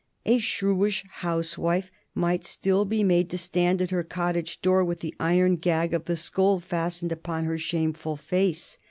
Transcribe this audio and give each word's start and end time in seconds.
A 0.25 0.39
shrewish 0.39 1.05
housewife 1.07 1.91
might 2.15 2.43
still 2.43 2.85
be 2.85 3.03
made 3.03 3.29
to 3.29 3.37
stand 3.37 3.83
at 3.83 3.91
her 3.91 4.01
cottage 4.01 4.59
door 4.59 4.83
with 4.83 5.01
the 5.01 5.13
iron 5.19 5.53
gag 5.53 5.93
of 5.93 6.05
the 6.05 6.15
scold 6.15 6.63
fastened 6.63 7.11
upon 7.11 7.43
her 7.45 7.59
shameful 7.59 8.15
face. 8.15 8.79